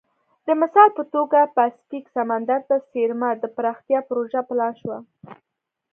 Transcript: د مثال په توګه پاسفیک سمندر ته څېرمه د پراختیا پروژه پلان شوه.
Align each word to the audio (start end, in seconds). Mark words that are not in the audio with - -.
د 0.47 0.47
مثال 0.61 0.89
په 0.97 1.03
توګه 1.13 1.39
پاسفیک 1.55 2.05
سمندر 2.17 2.59
ته 2.69 2.75
څېرمه 2.91 3.29
د 3.37 3.43
پراختیا 3.55 3.99
پروژه 4.09 4.41
پلان 4.49 4.73
شوه. 4.81 4.97